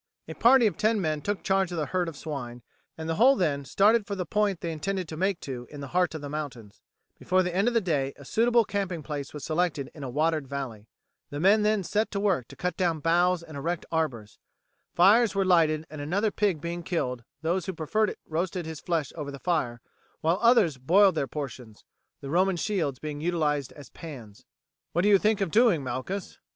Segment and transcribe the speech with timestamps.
[0.27, 2.63] A party of ten men took charge of the herd of swine,
[2.97, 5.89] and the whole then started for the point they intended to make to in the
[5.89, 6.81] heart of the mountains.
[7.19, 10.47] Before the end of the day a suitable camping place was selected in a watered
[10.47, 10.87] valley.
[11.29, 14.39] The men then set to work to cut down boughs and erect arbours.
[14.95, 19.13] Fires were lighted and another pig being killed those who preferred it roasted his flesh
[19.15, 19.81] over the fire,
[20.21, 21.85] while others boiled their portions,
[22.21, 24.45] the Roman shields being utilized as pans.
[24.93, 26.39] "What do you think of doing, Malchus?"